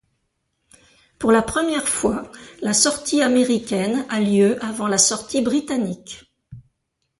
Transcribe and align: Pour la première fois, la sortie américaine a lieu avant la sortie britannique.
Pour 1.19 1.31
la 1.31 1.43
première 1.43 1.87
fois, 1.87 2.31
la 2.63 2.73
sortie 2.73 3.21
américaine 3.21 4.03
a 4.09 4.19
lieu 4.19 4.57
avant 4.65 4.87
la 4.87 4.97
sortie 4.97 5.43
britannique. 5.43 6.23